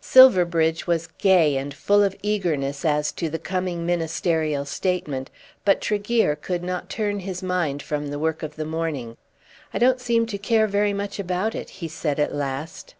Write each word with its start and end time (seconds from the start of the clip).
Silverbridge 0.00 0.88
was 0.88 1.06
gay 1.18 1.56
and 1.56 1.72
full 1.72 2.02
of 2.02 2.16
eagerness 2.20 2.84
as 2.84 3.12
to 3.12 3.28
the 3.30 3.38
coming 3.38 3.86
ministerial 3.86 4.64
statement, 4.64 5.30
but 5.64 5.80
Tregear 5.80 6.34
could 6.34 6.64
not 6.64 6.90
turn 6.90 7.20
his 7.20 7.44
mind 7.44 7.80
from 7.80 8.08
the 8.08 8.18
work 8.18 8.42
of 8.42 8.56
the 8.56 8.64
morning. 8.66 9.16
"I 9.72 9.78
don't 9.78 10.00
seem 10.00 10.26
to 10.26 10.36
care 10.36 10.66
very 10.66 10.92
much 10.92 11.20
about 11.20 11.54
it," 11.54 11.70
he 11.78 11.86
said 11.86 12.18
at 12.18 12.34
last. 12.34 12.96